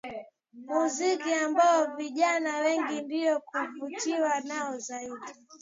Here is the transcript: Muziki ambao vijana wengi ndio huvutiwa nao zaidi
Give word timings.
Muziki 0.65 1.33
ambao 1.33 1.95
vijana 1.95 2.59
wengi 2.59 3.01
ndio 3.01 3.41
huvutiwa 3.53 4.39
nao 4.41 4.77
zaidi 4.77 5.33